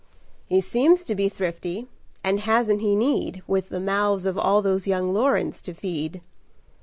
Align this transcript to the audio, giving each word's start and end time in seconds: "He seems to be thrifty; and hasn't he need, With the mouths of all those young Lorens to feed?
"He 0.47 0.61
seems 0.61 1.05
to 1.05 1.13
be 1.13 1.29
thrifty; 1.29 1.85
and 2.23 2.39
hasn't 2.39 2.81
he 2.81 2.95
need, 2.95 3.43
With 3.45 3.69
the 3.69 3.79
mouths 3.79 4.25
of 4.25 4.35
all 4.35 4.63
those 4.63 4.87
young 4.87 5.13
Lorens 5.13 5.61
to 5.61 5.75
feed? 5.75 6.21